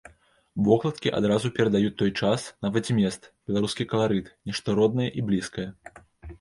[0.67, 5.71] Вокладкі адразу перадаюць той час, нават змест, беларускі каларыт, нешта роднае і блізкае.